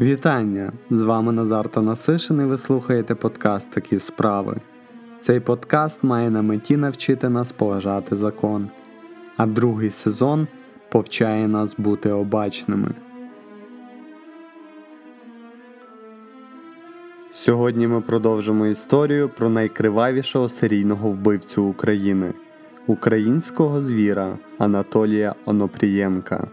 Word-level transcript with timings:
Вітання! 0.00 0.72
З 0.90 1.02
вами 1.02 1.32
Назар 1.32 1.68
Танасишин 1.68 2.40
і 2.40 2.44
ви 2.44 2.58
слухаєте 2.58 3.14
подкаст 3.14 3.70
Такі 3.70 3.98
справи. 3.98 4.60
Цей 5.20 5.40
подкаст 5.40 6.02
має 6.02 6.30
на 6.30 6.42
меті 6.42 6.76
навчити 6.76 7.28
нас 7.28 7.52
поважати 7.52 8.16
закон, 8.16 8.68
а 9.36 9.46
другий 9.46 9.90
сезон 9.90 10.46
повчає 10.90 11.48
нас 11.48 11.74
бути 11.78 12.10
обачними. 12.10 12.94
Сьогодні 17.30 17.86
ми 17.86 18.00
продовжимо 18.00 18.66
історію 18.66 19.28
про 19.28 19.50
найкривавішого 19.50 20.48
серійного 20.48 21.08
вбивцю 21.08 21.64
України 21.64 22.32
українського 22.86 23.82
звіра 23.82 24.38
Анатолія 24.58 25.34
Онопрієнка. 25.44 26.48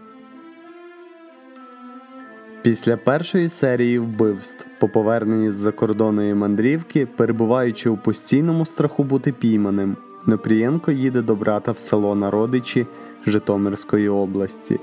Після 2.62 2.96
першої 2.96 3.48
серії 3.48 3.98
вбивств, 3.98 4.66
по 4.78 4.88
поверненні 4.88 5.50
з 5.50 5.54
закордонної 5.54 6.34
мандрівки, 6.34 7.06
перебуваючи 7.06 7.90
у 7.90 7.96
постійному 7.96 8.66
страху 8.66 9.04
бути 9.04 9.32
пійманим, 9.32 9.96
Непрієнко 10.26 10.92
їде 10.92 11.22
до 11.22 11.36
брата 11.36 11.72
в 11.72 11.78
село 11.78 12.14
на 12.14 12.30
родичі 12.30 12.86
Житомирської 13.26 14.08
області. 14.08 14.80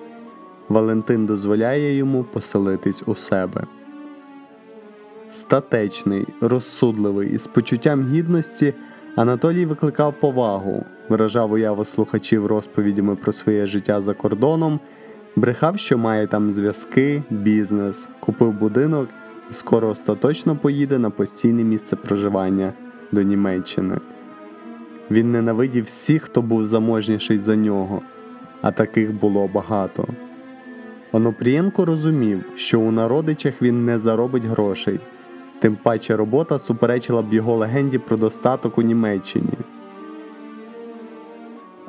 Валентин 0.69 1.25
дозволяє 1.25 1.95
йому 1.95 2.23
поселитись 2.23 3.03
у 3.05 3.15
себе. 3.15 3.63
Статечний, 5.31 6.27
розсудливий 6.41 7.29
і 7.29 7.37
з 7.37 7.47
почуттям 7.47 8.07
гідності 8.07 8.73
Анатолій 9.15 9.65
викликав 9.65 10.13
повагу, 10.19 10.85
виражав 11.09 11.51
уяву 11.51 11.85
слухачів 11.85 12.45
розповідями 12.45 13.15
про 13.15 13.33
своє 13.33 13.67
життя 13.67 14.01
за 14.01 14.13
кордоном 14.13 14.79
Брехав, 15.35 15.79
що 15.79 15.97
має 15.97 16.27
там 16.27 16.51
зв'язки, 16.51 17.23
бізнес, 17.29 18.09
купив 18.19 18.51
будинок 18.51 19.09
і 19.51 19.53
скоро 19.53 19.89
остаточно 19.89 20.55
поїде 20.55 20.99
на 20.99 21.09
постійне 21.09 21.63
місце 21.63 21.95
проживання 21.95 22.73
до 23.11 23.21
Німеччини. 23.21 23.97
Він 25.11 25.31
ненавидів 25.31 25.83
всіх, 25.83 26.23
хто 26.23 26.41
був 26.41 26.67
заможніший 26.67 27.39
за 27.39 27.55
нього, 27.55 28.01
а 28.61 28.71
таких 28.71 29.13
було 29.13 29.47
багато. 29.53 30.07
Онопрієнко 31.11 31.85
розумів, 31.85 32.43
що 32.55 32.79
у 32.79 32.91
народичах 32.91 33.61
він 33.61 33.85
не 33.85 33.99
заробить 33.99 34.45
грошей, 34.45 34.99
тим 35.59 35.77
паче 35.83 36.15
робота 36.15 36.59
суперечила 36.59 37.21
б 37.21 37.33
його 37.33 37.55
легенді 37.55 37.97
про 37.97 38.17
достаток 38.17 38.77
у 38.77 38.81
Німеччині. 38.81 39.53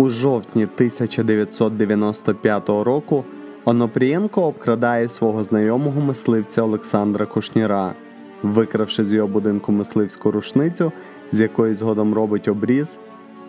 Жовтні 0.09 0.63
1995 0.63 2.69
року 2.69 3.25
Онопрієнко 3.65 4.43
обкрадає 4.43 5.09
свого 5.09 5.45
знайомого 5.45 6.01
мисливця 6.01 6.63
Олександра 6.63 7.27
Кушніра, 7.27 7.95
викравши 8.43 9.05
з 9.05 9.15
його 9.15 9.29
будинку 9.29 9.73
мисливську 9.73 10.31
рушницю, 10.31 10.93
з 11.33 11.41
якої 11.41 11.75
згодом 11.75 12.15
робить 12.15 12.49
обріз, 12.49 12.99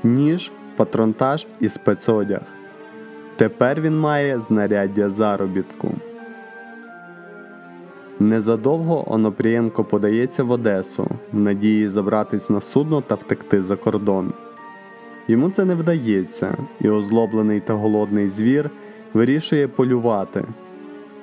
ніж, 0.04 0.52
патронтаж 0.76 1.48
і 1.60 1.70
спецодяг. 1.70 2.42
Тепер 3.36 3.82
він 3.82 4.00
має 4.00 4.40
знаряддя 4.40 5.10
заробітку. 5.10 5.92
Незадовго 8.20 9.14
Онопрієнко 9.14 9.84
подається 9.84 10.44
в 10.44 10.52
Одесу 10.52 11.08
в 11.34 11.40
надії 11.40 11.90
забратись 11.90 12.50
на 12.50 12.62
судно 12.62 13.02
та 13.02 13.16
втекти 13.16 13.64
за 13.64 13.76
кордон. 13.76 14.34
Йому 15.30 15.50
це 15.50 15.66
не 15.66 15.76
вдається, 15.76 16.58
і 16.82 16.90
озлоблений 16.90 17.60
та 17.60 17.74
голодний 17.74 18.28
звір 18.28 18.70
вирішує 19.14 19.68
полювати. 19.68 20.46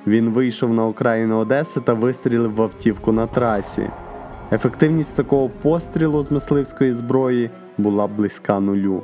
Він 0.07 0.29
вийшов 0.29 0.73
на 0.73 0.85
окраїну 0.85 1.37
Одеси 1.37 1.81
та 1.81 1.93
вистрілив 1.93 2.55
в 2.55 2.61
автівку 2.61 3.11
на 3.11 3.27
трасі. 3.27 3.89
Ефективність 4.51 5.15
такого 5.15 5.49
пострілу 5.49 6.23
з 6.23 6.31
мисливської 6.31 6.93
зброї 6.93 7.49
була 7.77 8.07
близька 8.07 8.59
нулю, 8.59 9.03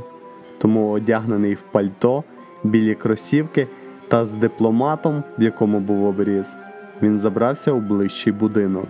тому 0.58 0.90
одягнений 0.90 1.54
в 1.54 1.62
пальто, 1.62 2.24
білі 2.64 2.96
кросівки 2.96 3.68
та 4.08 4.26
з 4.26 4.32
дипломатом, 4.32 5.24
в 5.40 5.44
якому 5.44 5.80
був 5.80 6.06
обріз, 6.06 6.56
він 7.02 7.20
забрався 7.20 7.72
у 7.72 7.80
ближчий 7.80 8.34
будинок. 8.34 8.88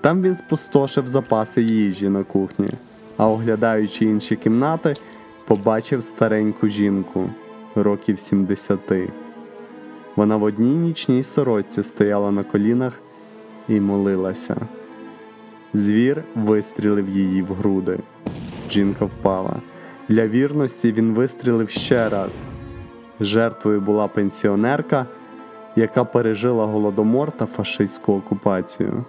Там 0.00 0.22
він 0.22 0.34
спустошив 0.34 1.06
запаси 1.06 1.62
їжі 1.62 2.08
на 2.08 2.24
кухні, 2.24 2.68
а 3.16 3.28
оглядаючи 3.28 4.04
інші 4.04 4.36
кімнати, 4.36 4.94
побачив 5.44 6.04
стареньку 6.04 6.68
жінку 6.68 7.30
років 7.74 8.18
70. 8.18 8.78
Вона 10.16 10.36
в 10.36 10.42
одній 10.42 10.74
нічній 10.74 11.24
сорочці 11.24 11.82
стояла 11.82 12.30
на 12.30 12.44
колінах 12.44 13.00
і 13.68 13.80
молилася. 13.80 14.56
Звір 15.74 16.24
вистрілив 16.34 17.08
її 17.08 17.42
в 17.42 17.52
груди. 17.52 17.98
Жінка 18.70 19.04
впала. 19.04 19.56
Для 20.08 20.28
вірності 20.28 20.92
він 20.92 21.14
вистрілив 21.14 21.70
ще 21.70 22.08
раз. 22.08 22.36
Жертвою 23.20 23.80
була 23.80 24.08
пенсіонерка, 24.08 25.06
яка 25.76 26.04
пережила 26.04 26.64
голодомор 26.64 27.32
та 27.32 27.46
фашистську 27.46 28.12
окупацію. 28.14 29.04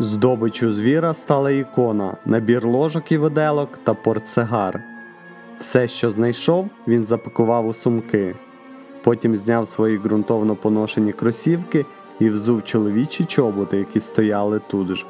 Здобичу 0.00 0.72
звіра 0.72 1.14
стала 1.14 1.50
ікона, 1.50 2.16
набір 2.26 2.66
ложок 2.66 3.12
і 3.12 3.18
виделок 3.18 3.78
та 3.84 3.94
портсигар. 3.94 4.82
Все, 5.58 5.88
що 5.88 6.10
знайшов, 6.10 6.68
він 6.88 7.04
запакував 7.04 7.66
у 7.66 7.74
сумки. 7.74 8.34
Потім 9.02 9.36
зняв 9.36 9.68
свої 9.68 9.98
ґрунтовно 9.98 10.56
поношені 10.56 11.12
кросівки 11.12 11.86
і 12.20 12.30
взув 12.30 12.64
чоловічі 12.64 13.24
чоботи, 13.24 13.76
які 13.76 14.00
стояли 14.00 14.60
тут 14.68 14.88
же. 14.88 15.06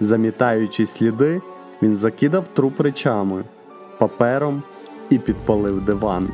Замітаючи 0.00 0.86
сліди, 0.86 1.40
він 1.82 1.96
закидав 1.96 2.48
труп 2.48 2.80
речами, 2.80 3.44
папером 3.98 4.62
і 5.10 5.18
підпалив 5.18 5.80
диван. 5.80 6.28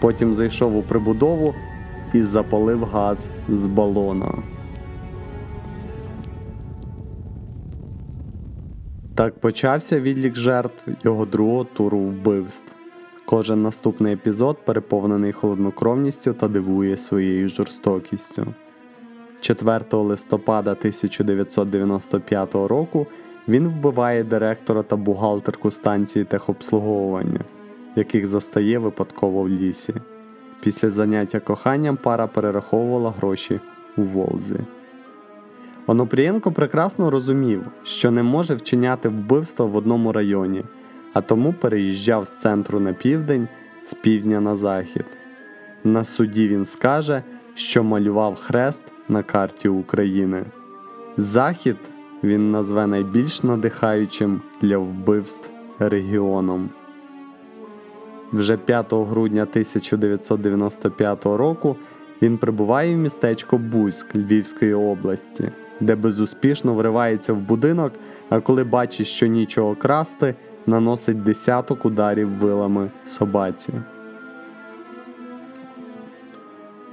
Потім 0.00 0.34
зайшов 0.34 0.76
у 0.76 0.82
прибудову 0.82 1.54
і 2.12 2.22
запалив 2.22 2.84
газ 2.84 3.28
з 3.48 3.66
балона. 3.66 4.32
Так 9.20 9.34
почався 9.34 10.00
відлік 10.00 10.34
жертв 10.34 10.90
його 11.04 11.26
другого 11.26 11.64
туру 11.64 11.98
вбивств. 11.98 12.72
Кожен 13.24 13.62
наступний 13.62 14.14
епізод 14.14 14.58
переповнений 14.64 15.32
холоднокровністю 15.32 16.32
та 16.32 16.48
дивує 16.48 16.96
своєю 16.96 17.48
жорстокістю. 17.48 18.54
4 19.40 19.84
листопада 19.92 20.70
1995 20.70 22.54
року 22.54 23.06
він 23.48 23.68
вбиває 23.68 24.24
директора 24.24 24.82
та 24.82 24.96
бухгалтерку 24.96 25.70
станції 25.70 26.24
техобслуговування, 26.24 27.40
яких 27.96 28.26
застає 28.26 28.78
випадково 28.78 29.42
в 29.42 29.48
лісі. 29.48 29.94
Після 30.60 30.90
заняття 30.90 31.40
коханням 31.40 31.96
пара 31.96 32.26
перераховувала 32.26 33.10
гроші 33.10 33.60
у 33.96 34.02
Волзі. 34.02 34.56
Онопрієнко 35.90 36.52
прекрасно 36.52 37.10
розумів, 37.10 37.62
що 37.84 38.10
не 38.10 38.22
може 38.22 38.54
вчиняти 38.54 39.08
вбивство 39.08 39.66
в 39.66 39.76
одному 39.76 40.12
районі, 40.12 40.64
а 41.12 41.20
тому 41.20 41.52
переїжджав 41.52 42.28
з 42.28 42.40
центру 42.40 42.80
на 42.80 42.92
південь, 42.92 43.48
з 43.86 43.94
півдня 43.94 44.40
на 44.40 44.56
захід. 44.56 45.04
На 45.84 46.04
суді 46.04 46.48
він 46.48 46.66
скаже, 46.66 47.22
що 47.54 47.84
малював 47.84 48.34
хрест 48.34 48.82
на 49.08 49.22
карті 49.22 49.68
України. 49.68 50.44
Захід 51.16 51.76
він 52.24 52.50
назве 52.50 52.86
найбільш 52.86 53.42
надихаючим 53.42 54.40
для 54.62 54.78
вбивств 54.78 55.50
регіоном. 55.78 56.70
Вже 58.32 58.56
5 58.56 58.92
грудня 58.92 59.42
1995 59.42 61.24
року 61.24 61.76
він 62.22 62.38
прибуває 62.38 62.94
в 62.94 62.98
містечко 62.98 63.58
Бузьк 63.58 64.14
Львівської 64.14 64.74
області 64.74 65.52
де 65.80 65.96
безуспішно 65.96 66.74
вривається 66.74 67.32
в 67.32 67.40
будинок, 67.40 67.92
а 68.28 68.40
коли 68.40 68.64
бачить, 68.64 69.06
що 69.06 69.26
нічого 69.26 69.74
красти, 69.74 70.34
наносить 70.66 71.22
десяток 71.22 71.84
ударів 71.84 72.28
вилами 72.28 72.90
собаці. 73.04 73.72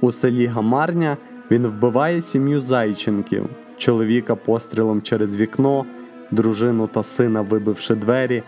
У 0.00 0.12
селі 0.12 0.46
Гамарня 0.46 1.16
він 1.50 1.66
вбиває 1.66 2.22
сім'ю 2.22 2.60
Зайченків, 2.60 3.46
чоловіка 3.76 4.34
пострілом 4.36 5.02
через 5.02 5.36
вікно, 5.36 5.84
дружину 6.30 6.86
та 6.86 7.02
сина 7.02 7.42
вибивши 7.42 7.94
двері, 7.94 8.42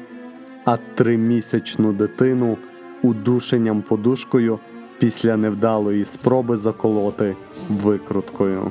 а 0.64 0.76
тримісячну 0.94 1.92
дитину 1.92 2.56
удушенням 3.02 3.82
подушкою 3.82 4.58
після 4.98 5.36
невдалої 5.36 6.04
спроби 6.04 6.56
заколоти 6.56 7.36
викруткою. 7.68 8.70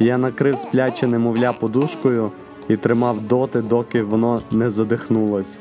Я 0.00 0.18
накрив 0.18 0.58
спляче 0.58 1.06
немовля 1.06 1.52
подушкою 1.52 2.30
і 2.68 2.76
тримав 2.76 3.20
доти, 3.20 3.62
доки 3.62 4.02
воно 4.02 4.40
не 4.50 4.70
задихнулось. 4.70 5.56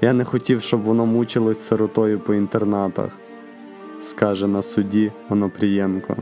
Я 0.00 0.12
не 0.12 0.24
хотів, 0.24 0.62
щоб 0.62 0.82
воно 0.82 1.06
мучилось 1.06 1.60
сиротою 1.60 2.20
по 2.20 2.34
інтернатах, 2.34 3.18
скаже 4.02 4.46
на 4.46 4.62
суді 4.62 5.12
Онопрієнко. 5.28 6.16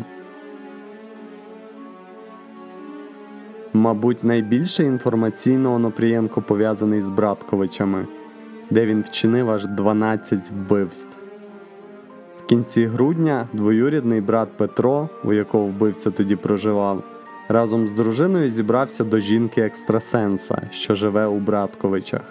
Мабуть, 3.72 4.24
найбільше 4.24 4.84
інформаційно 4.84 5.74
Онопрієнко 5.74 6.42
пов'язаний 6.42 7.02
з 7.02 7.10
Братковичами, 7.10 8.06
де 8.70 8.86
він 8.86 9.02
вчинив 9.02 9.50
аж 9.50 9.66
12 9.66 10.50
вбивств. 10.50 11.16
В 12.38 12.46
кінці 12.46 12.86
грудня 12.86 13.48
двоюрідний 13.52 14.20
брат 14.20 14.48
Петро, 14.56 15.08
у 15.24 15.32
якого 15.32 15.64
вбивця 15.64 16.10
тоді 16.10 16.36
проживав, 16.36 17.02
разом 17.48 17.88
з 17.88 17.92
дружиною 17.92 18.50
зібрався 18.50 19.04
до 19.04 19.20
жінки 19.20 19.60
екстрасенса, 19.60 20.62
що 20.70 20.94
живе 20.94 21.26
у 21.26 21.38
Братковичах. 21.38 22.22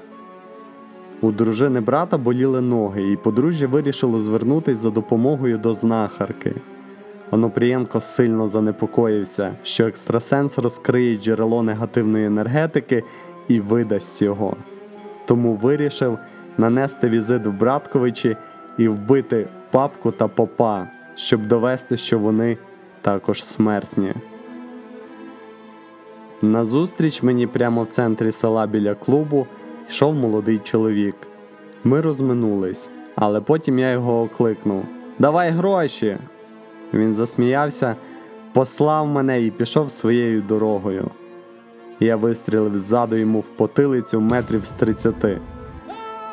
У 1.22 1.32
дружини 1.32 1.82
брата 1.82 2.18
боліли 2.18 2.62
ноги, 2.62 3.12
і 3.12 3.18
подружжя 3.18 3.68
вирішило 3.68 4.22
звернутися 4.22 4.80
за 4.80 4.90
допомогою 4.90 5.58
до 5.58 5.74
знахарки. 5.74 6.54
Онопрієнко 7.32 8.02
сильно 8.02 8.48
занепокоївся, 8.48 9.56
що 9.64 9.88
екстрасенс 9.88 10.58
розкриє 10.58 11.18
джерело 11.18 11.64
негативної 11.64 12.26
енергетики 12.26 13.04
і 13.48 13.60
видасть 13.60 14.22
його. 14.22 14.56
Тому 15.26 15.54
вирішив 15.54 16.18
нанести 16.58 17.10
візит 17.10 17.46
в 17.46 17.52
Братковичі 17.52 18.38
і 18.78 18.88
вбити 18.88 19.48
папку 19.72 20.12
та 20.12 20.28
попа, 20.28 20.88
щоб 21.16 21.48
довести, 21.48 21.98
що 21.98 22.20
вони 22.20 22.58
також 23.02 23.44
смертні. 23.44 24.14
Назустріч 26.42 27.24
мені 27.24 27.48
прямо 27.48 27.84
в 27.84 27.88
центрі 27.88 28.32
села 28.32 28.68
біля 28.68 28.96
клубу 28.96 29.48
йшов 29.90 30.16
молодий 30.16 30.58
чоловік. 30.64 31.16
Ми 31.84 32.02
розминулись, 32.02 32.90
але 33.16 33.42
потім 33.42 33.80
я 33.80 33.92
його 33.92 34.22
окликнув: 34.22 34.84
Давай 35.20 35.50
гроші! 35.50 36.18
Він 36.94 37.14
засміявся, 37.14 37.96
послав 38.54 39.08
мене 39.08 39.42
і 39.42 39.52
пішов 39.52 39.92
своєю 39.92 40.42
дорогою. 40.42 41.08
Я 42.00 42.16
вистрілив 42.16 42.78
ззаду 42.78 43.16
йому 43.16 43.40
в 43.40 43.50
потилицю 43.50 44.22
метрів 44.22 44.66
з 44.66 44.72
тридцяти. 44.72 45.40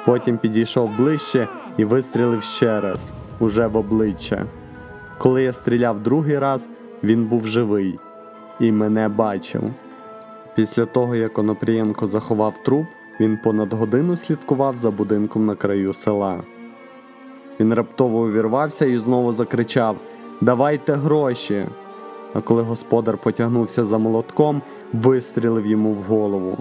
Потім 0.04 0.38
підійшов 0.38 0.96
ближче 0.96 1.48
і 1.76 1.84
вистрілив 1.84 2.42
ще 2.42 2.80
раз, 2.80 3.10
уже 3.40 3.66
в 3.66 3.76
обличчя. 3.76 4.46
Коли 5.18 5.42
я 5.42 5.52
стріляв 5.52 6.00
другий 6.00 6.38
раз, 6.38 6.68
він 7.02 7.24
був 7.24 7.46
живий 7.46 7.98
і 8.60 8.72
мене 8.72 9.08
бачив. 9.08 9.62
Після 10.54 10.86
того, 10.86 11.16
як 11.16 11.38
Онопрієнко 11.38 12.06
заховав 12.06 12.54
труп, 12.62 12.86
він 13.20 13.38
понад 13.44 13.72
годину 13.72 14.16
слідкував 14.16 14.76
за 14.76 14.90
будинком 14.90 15.46
на 15.46 15.54
краю 15.54 15.94
села. 15.94 16.42
Він 17.60 17.74
раптово 17.74 18.18
увірвався 18.18 18.86
і 18.86 18.96
знову 18.96 19.32
закричав 19.32 19.96
Давайте 20.40 20.92
гроші. 20.92 21.66
А 22.34 22.40
коли 22.40 22.62
господар 22.62 23.18
потягнувся 23.18 23.84
за 23.84 23.98
молотком, 23.98 24.62
вистрілив 24.92 25.66
йому 25.66 25.92
в 25.92 26.02
голову. 26.02 26.58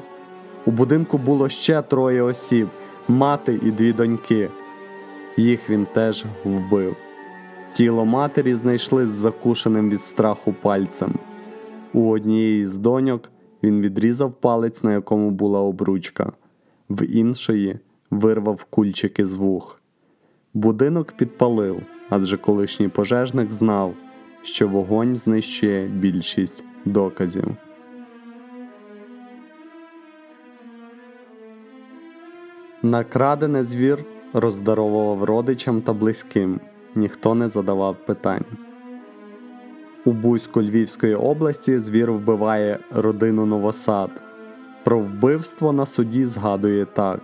У 0.66 0.72
будинку 0.72 1.18
було 1.18 1.50
ще 1.50 1.82
троє 1.82 2.22
осіб 2.22 2.68
мати 3.08 3.60
і 3.64 3.72
дві 3.72 3.94
доньки. 3.94 4.50
Їх 5.38 5.70
він 5.70 5.88
теж 5.94 6.26
вбив. 6.46 6.96
Тіло 7.74 8.06
матері 8.06 8.54
знайшли 8.54 9.06
з 9.06 9.10
закушеним 9.10 9.90
від 9.90 10.02
страху 10.02 10.54
пальцем. 10.62 11.14
У 11.94 12.10
однієї 12.10 12.66
з 12.66 12.78
доньок 12.78 13.30
він 13.64 13.82
відрізав 13.82 14.34
палець, 14.34 14.84
на 14.84 14.94
якому 14.94 15.32
була 15.32 15.60
обручка, 15.60 16.32
в 16.90 17.06
іншої 17.06 17.80
вирвав 18.12 18.64
кульчики 18.64 19.26
з 19.26 19.36
вух. 19.36 19.82
Будинок 20.54 21.12
підпалив, 21.12 21.82
адже 22.10 22.38
колишній 22.38 22.88
пожежник 22.88 23.52
знав, 23.52 23.94
що 24.42 24.68
вогонь 24.68 25.16
знищує 25.16 25.88
більшість 25.88 26.64
доказів. 26.86 27.56
Накрадене 32.84 33.64
звір 33.64 34.06
роздаровував 34.34 35.24
родичам 35.24 35.82
та 35.82 35.94
близьким, 35.94 36.60
ніхто 36.96 37.36
не 37.36 37.48
задавав 37.48 38.06
питань. 38.06 38.46
У 40.06 40.12
Бузьку 40.12 40.62
Львівської 40.62 41.16
області 41.16 41.80
звір 41.80 42.12
вбиває 42.12 42.80
родину 42.92 43.46
Новосад. 43.46 44.10
Про 44.84 45.00
вбивство 45.00 45.74
на 45.74 45.86
суді 45.86 46.26
згадує 46.26 46.86
так: 46.86 47.20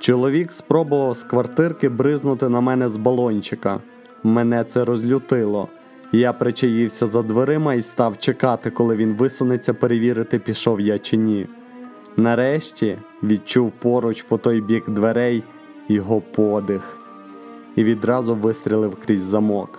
Чоловік 0.00 0.52
спробував 0.52 1.16
з 1.16 1.22
квартирки 1.22 1.88
бризнути 1.88 2.48
на 2.48 2.60
мене 2.60 2.88
з 2.88 2.96
балончика. 2.96 3.80
Мене 4.22 4.64
це 4.64 4.84
розлютило. 4.84 5.68
Я 6.12 6.32
причаївся 6.32 7.06
за 7.06 7.22
дверима 7.22 7.74
і 7.74 7.82
став 7.82 8.18
чекати, 8.18 8.70
коли 8.70 8.96
він 8.96 9.14
висунеться 9.14 9.74
перевірити, 9.74 10.38
пішов 10.38 10.80
я 10.80 10.98
чи 10.98 11.16
ні. 11.16 11.46
Нарешті 12.16 12.98
відчув 13.22 13.70
поруч 13.70 14.22
по 14.22 14.38
той 14.38 14.60
бік 14.60 14.90
дверей 14.90 15.42
його 15.88 16.20
подих 16.20 16.98
і 17.76 17.84
відразу 17.84 18.34
вистрілив 18.34 18.96
крізь 19.06 19.22
замок. 19.22 19.78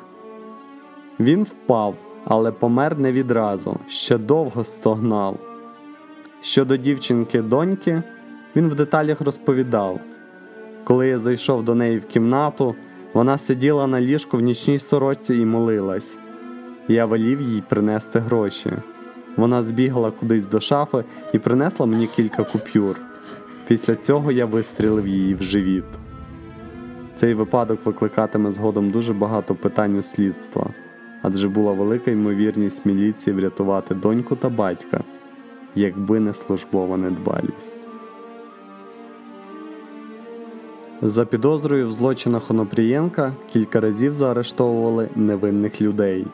Він 1.20 1.44
впав, 1.44 1.96
але 2.26 2.52
помер 2.52 3.00
не 3.00 3.12
відразу, 3.12 3.80
ще 3.88 4.18
довго 4.18 4.64
стогнав. 4.64 5.38
Щодо 6.42 6.78
дівчинки 6.78 7.42
доньки, 7.42 8.04
він 8.56 8.70
в 8.70 8.76
деталях 8.76 9.22
розповідав. 9.22 10.00
Коли 10.84 11.08
я 11.08 11.20
зайшов 11.20 11.64
до 11.64 11.76
неї 11.76 12.00
в 12.00 12.06
кімнату, 12.06 12.76
вона 13.14 13.38
сиділа 13.38 13.88
на 13.88 14.02
ліжку 14.02 14.38
в 14.38 14.42
нічній 14.42 14.80
сорочці 14.80 15.36
і 15.36 15.46
молилась. 15.46 16.18
Я 16.88 17.06
велів 17.06 17.42
їй 17.42 17.64
принести 17.70 18.20
гроші. 18.20 18.74
Вона 19.38 19.64
збігала 19.64 20.12
кудись 20.12 20.46
до 20.46 20.60
шафи 20.60 21.04
і 21.34 21.40
принесла 21.40 21.86
мені 21.86 22.08
кілька 22.08 22.44
купюр. 22.44 22.96
Після 23.68 23.96
цього 23.96 24.32
я 24.32 24.46
вистрілив 24.46 25.08
її 25.08 25.36
в 25.36 25.44
живіт. 25.44 25.84
Цей 27.16 27.34
випадок 27.34 27.86
викликатиме 27.86 28.52
згодом 28.52 28.92
дуже 28.92 29.14
багато 29.14 29.56
питань 29.56 29.98
у 29.98 30.04
слідства, 30.04 30.70
адже 31.22 31.50
була 31.50 31.72
велика 31.72 32.12
ймовірність 32.12 32.86
міліції 32.86 33.36
врятувати 33.36 33.96
доньку 33.96 34.36
та 34.36 34.50
батька, 34.50 35.04
якби 35.76 36.20
не 36.20 36.34
службова 36.34 36.98
недбалість. 36.98 37.76
За 41.02 41.26
підозрою 41.26 41.88
в 41.88 41.92
злочинах 41.92 42.52
Онопрієнка 42.52 43.34
кілька 43.54 43.80
разів 43.80 44.14
заарештовували 44.14 45.10
невинних 45.16 45.82
людей. 45.82 46.26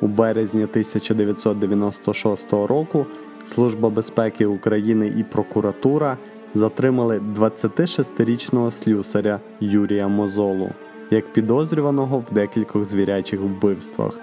У 0.00 0.06
березні 0.06 0.62
1996 0.64 2.52
року 2.52 3.06
Служба 3.46 3.90
безпеки 3.90 4.46
України 4.46 5.12
і 5.18 5.22
прокуратура 5.22 6.16
затримали 6.54 7.20
26-річного 7.36 8.70
слюсаря 8.70 9.40
Юрія 9.60 10.08
Мозолу 10.08 10.70
як 11.10 11.32
підозрюваного 11.32 12.18
в 12.18 12.34
декількох 12.34 12.84
звірячих 12.84 13.40
вбивствах. 13.40 14.18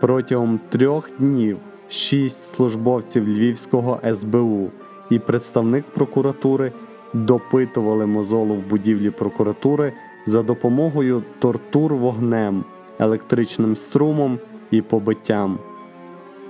Протягом 0.00 0.60
трьох 0.68 1.10
днів 1.18 1.58
шість 1.88 2.42
службовців 2.42 3.28
Львівського 3.28 4.00
СБУ 4.14 4.70
і 5.10 5.18
представник 5.18 5.84
прокуратури 5.84 6.72
допитували 7.12 8.06
мозолу 8.06 8.54
в 8.54 8.66
будівлі 8.66 9.10
прокуратури 9.10 9.92
за 10.26 10.42
допомогою 10.42 11.22
тортур 11.38 11.94
вогнем, 11.94 12.64
електричним 12.98 13.76
струмом 13.76 14.38
і 14.70 14.82
побиттям. 14.82 15.58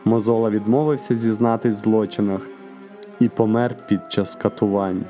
Мозола 0.04 0.50
відмовився 0.50 1.16
зізнатись 1.16 1.74
в 1.74 1.80
злочинах 1.80 2.46
і 3.20 3.28
помер 3.28 3.76
під 3.88 4.00
час 4.12 4.34
катувань. 4.34 5.04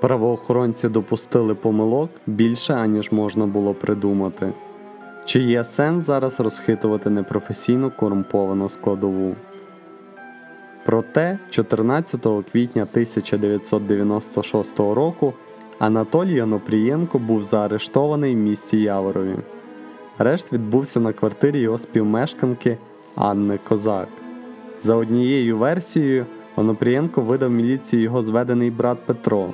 Правоохоронці 0.00 0.88
допустили 0.88 1.54
помилок 1.54 2.10
більше, 2.26 2.74
аніж 2.74 3.12
можна 3.12 3.46
було 3.46 3.74
придумати. 3.74 4.52
Чи 5.24 5.40
є 5.40 5.64
сенс 5.64 6.06
зараз 6.06 6.40
розхитувати 6.40 7.10
непрофесійну 7.10 7.90
корумповану 7.90 8.68
складову? 8.68 9.36
Проте 10.84 11.38
14 11.50 12.26
квітня 12.52 12.82
1996 12.82 14.78
року 14.78 15.32
Анатолій 15.78 16.42
Онопрієнко 16.42 17.18
був 17.18 17.42
заарештований 17.42 18.34
в 18.34 18.38
місті 18.38 18.80
Яворові. 18.80 19.36
Арешт 20.18 20.52
відбувся 20.52 21.00
на 21.00 21.12
квартирі 21.12 21.58
його 21.58 21.78
співмешканки 21.78 22.78
Анни 23.14 23.58
Козак. 23.68 24.08
За 24.82 24.94
однією 24.94 25.58
версією, 25.58 26.26
Онопрієнко 26.56 27.20
видав 27.20 27.50
міліції 27.50 28.02
його 28.02 28.22
зведений 28.22 28.70
брат 28.70 28.98
Петро, 29.06 29.48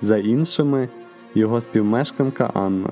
за 0.00 0.18
іншими 0.18 0.88
його 1.34 1.60
співмешканка 1.60 2.50
Анна. 2.54 2.90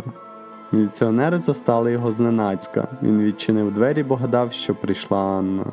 Міліціонери 0.73 1.39
застали 1.39 1.93
його 1.93 2.13
зненацька. 2.13 2.89
Він 3.03 3.23
відчинив 3.23 3.75
двері, 3.75 4.03
бо 4.03 4.17
гадав, 4.17 4.53
що 4.53 4.75
прийшла 4.75 5.19
Анна. 5.19 5.65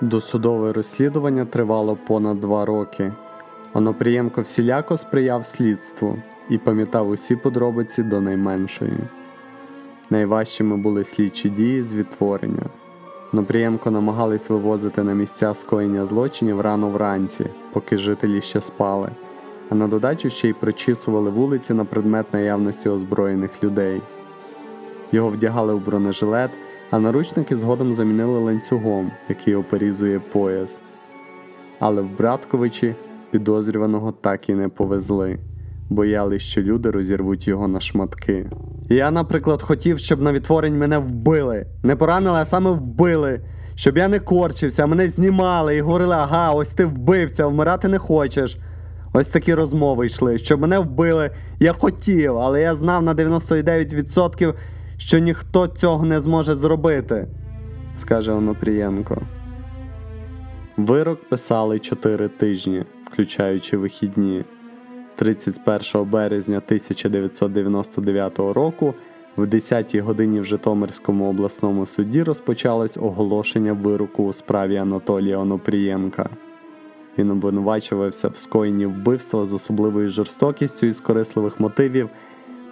Досудове 0.00 0.72
розслідування 0.72 1.44
тривало 1.44 1.98
понад 2.06 2.40
два 2.40 2.64
роки, 2.64 3.12
Онопрієнко 3.74 4.42
всіляко 4.42 4.96
сприяв 4.96 5.46
слідству 5.46 6.16
і 6.48 6.58
пам'ятав 6.58 7.08
усі 7.08 7.36
подробиці 7.36 8.02
до 8.02 8.20
найменшої. 8.20 8.98
Найважчими 10.10 10.76
були 10.76 11.04
слідчі 11.04 11.48
дії 11.50 11.82
з 11.82 11.94
відтворення. 11.94 12.66
Онопрієнко 13.32 13.90
намагались 13.90 14.50
вивозити 14.50 15.02
на 15.02 15.14
місця 15.14 15.54
скоєння 15.54 16.06
злочинів 16.06 16.60
рано 16.60 16.88
вранці, 16.88 17.46
поки 17.72 17.98
жителі 17.98 18.40
ще 18.40 18.60
спали, 18.60 19.08
а 19.70 19.74
на 19.74 19.88
додачу 19.88 20.30
ще 20.30 20.48
й 20.48 20.52
прочісували 20.52 21.30
вулиці 21.30 21.74
на 21.74 21.84
предмет 21.84 22.34
наявності 22.34 22.88
озброєних 22.88 23.64
людей. 23.64 24.00
Його 25.12 25.28
вдягали 25.28 25.74
в 25.74 25.84
бронежилет, 25.84 26.50
а 26.90 26.98
наручники 26.98 27.56
згодом 27.56 27.94
замінили 27.94 28.38
ланцюгом, 28.38 29.12
який 29.28 29.54
оперізує 29.54 30.20
пояс. 30.20 30.80
Але 31.78 32.02
в 32.02 32.16
Братковичі 32.18 32.94
підозрюваного 33.30 34.12
так 34.12 34.48
і 34.48 34.54
не 34.54 34.68
повезли, 34.68 35.38
боялись, 35.90 36.42
що 36.42 36.62
люди 36.62 36.90
розірвуть 36.90 37.48
його 37.48 37.68
на 37.68 37.80
шматки. 37.80 38.50
Я, 38.88 39.10
наприклад, 39.10 39.62
хотів, 39.62 39.98
щоб 39.98 40.22
на 40.22 40.32
відтворень 40.32 40.78
мене 40.78 40.98
вбили. 40.98 41.66
Не 41.82 41.96
поранили, 41.96 42.38
а 42.38 42.44
саме 42.44 42.70
вбили. 42.70 43.40
Щоб 43.74 43.96
я 43.96 44.08
не 44.08 44.18
корчився, 44.18 44.86
мене 44.86 45.08
знімали 45.08 45.76
і 45.76 45.80
говорили, 45.80 46.14
ага, 46.14 46.52
ось 46.52 46.68
ти 46.68 46.84
вбивця, 46.86 47.46
вмирати 47.46 47.88
не 47.88 47.98
хочеш. 47.98 48.58
Ось 49.12 49.26
такі 49.26 49.54
розмови 49.54 50.06
йшли, 50.06 50.38
щоб 50.38 50.60
мене 50.60 50.78
вбили. 50.78 51.30
Я 51.60 51.72
хотів, 51.72 52.38
але 52.38 52.60
я 52.60 52.74
знав 52.74 53.02
на 53.02 53.14
99%, 53.14 54.54
що 54.96 55.18
ніхто 55.18 55.66
цього 55.66 56.06
не 56.06 56.20
зможе 56.20 56.54
зробити, 56.54 57.26
скаже 57.96 58.32
Онопрієнко. 58.32 59.22
Вирок 60.76 61.28
писали 61.28 61.78
4 61.78 62.28
тижні, 62.28 62.84
включаючи 63.12 63.76
вихідні. 63.76 64.44
31 65.20 66.10
березня 66.10 66.56
1999 66.56 68.38
року 68.38 68.94
в 69.36 69.44
10-й 69.44 70.00
годині 70.00 70.40
в 70.40 70.44
Житомирському 70.44 71.30
обласному 71.30 71.86
суді 71.86 72.22
розпочалось 72.22 72.96
оголошення 72.96 73.72
вироку 73.72 74.24
у 74.24 74.32
справі 74.32 74.76
Анатолія 74.76 75.38
Онопрієнка. 75.38 76.30
Він 77.18 77.30
обвинувачувався 77.30 78.28
в 78.28 78.36
скоєнні 78.36 78.86
вбивства 78.86 79.46
з 79.46 79.52
особливою 79.52 80.10
жорстокістю 80.10 80.86
і 80.86 80.92
з 80.92 81.00
корисливих 81.00 81.60
мотивів 81.60 82.08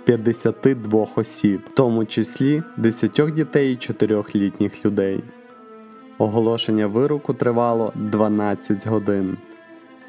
52 0.05 1.07
осіб, 1.17 1.61
в 1.73 1.75
тому 1.75 2.07
числі 2.07 2.63
10 2.77 3.33
дітей 3.35 3.73
і 3.73 3.77
4 3.77 4.23
літніх 4.35 4.85
людей. 4.85 5.23
Оголошення 6.19 6.87
вироку 6.87 7.35
тривало 7.35 7.93
12 7.95 8.87
годин. 8.87 9.37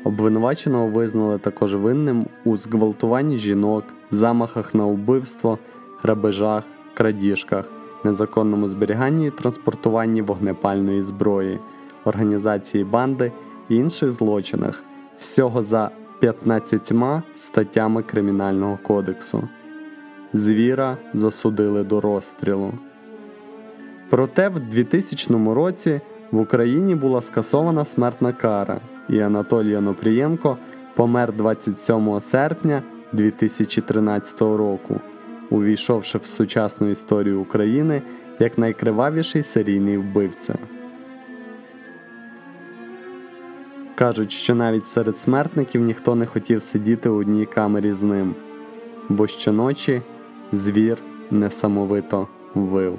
Обвинуваченого 0.03 0.88
визнали 0.88 1.38
також 1.38 1.75
винним 1.75 2.25
у 2.46 2.58
зґвалтуванні 2.58 3.38
жінок, 3.38 3.84
замахах 4.12 4.75
на 4.75 4.86
вбивство, 4.86 5.58
грабежах, 6.01 6.63
крадіжках, 6.94 7.70
незаконному 8.03 8.68
зберіганні 8.68 9.27
і 9.27 9.32
транспортуванні 9.32 10.22
вогнепальної 10.22 11.03
зброї, 11.03 11.60
організації 12.06 12.84
банди 12.84 13.32
і 13.70 13.75
інших 13.75 14.12
злочинах, 14.12 14.84
всього 15.20 15.63
за 15.63 15.91
15 16.20 16.94
статтями 17.36 18.03
Кримінального 18.03 18.79
кодексу. 18.84 19.48
Звіра 20.34 20.98
засудили 21.13 21.84
до 21.84 22.01
розстрілу. 22.01 22.74
Проте 24.10 24.50
в 24.50 24.60
2000 24.60 25.53
році 25.53 26.01
в 26.32 26.41
Україні 26.41 26.96
була 26.96 27.22
скасована 27.22 27.86
смертна 27.86 28.34
кара, 28.34 28.79
і 29.10 29.20
Анатолій 29.20 29.75
Онопрієнко 29.75 30.58
помер 30.96 31.34
27 31.34 32.20
серпня 32.20 32.84
2013 33.13 34.42
року, 34.42 35.00
увійшовши 35.50 36.18
в 36.18 36.25
сучасну 36.25 36.89
історію 36.89 37.42
України 37.42 38.01
як 38.39 38.58
найкривавіший 38.58 39.44
серійний 39.44 39.98
вбивця. 39.98 40.56
Кажуть, 43.96 44.32
що 44.32 44.56
навіть 44.56 44.86
серед 44.86 45.18
смертників 45.18 45.82
ніхто 45.82 46.16
не 46.16 46.25
хотів 46.25 46.63
сидіти 46.63 47.10
у 47.10 47.16
одній 47.16 47.46
камері 47.46 47.94
з 47.94 48.04
ним, 48.04 48.36
бо 49.10 49.28
щоночі 49.28 50.01
звір 50.54 50.98
несамовито 51.32 52.28
вив. 52.56 52.98